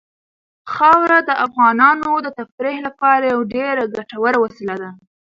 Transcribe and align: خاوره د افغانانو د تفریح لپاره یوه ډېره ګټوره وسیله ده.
خاوره 0.73 1.19
د 1.29 1.31
افغانانو 1.45 2.11
د 2.25 2.27
تفریح 2.39 2.77
لپاره 2.87 3.23
یوه 3.33 3.45
ډېره 3.55 3.83
ګټوره 3.95 4.37
وسیله 4.43 4.75
ده. 4.81 4.89